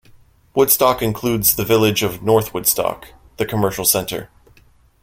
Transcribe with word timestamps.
Woodstock 0.55 1.03
includes 1.03 1.55
the 1.55 1.63
village 1.63 2.01
of 2.01 2.23
North 2.23 2.55
Woodstock, 2.55 3.09
the 3.37 3.45
commercial 3.45 3.85
center. 3.85 4.31